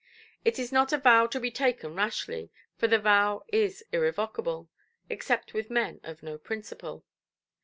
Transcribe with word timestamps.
It 0.43 0.57
is 0.57 0.71
not 0.71 0.91
a 0.91 0.97
vow 0.97 1.27
to 1.27 1.39
be 1.39 1.51
taken 1.51 1.93
rashly, 1.93 2.49
for 2.75 2.87
the 2.87 2.97
vow 2.97 3.45
is 3.49 3.85
irrevocable; 3.91 4.67
except 5.11 5.53
with 5.53 5.69
men 5.69 5.99
of 6.03 6.23
no 6.23 6.39
principle. 6.39 7.05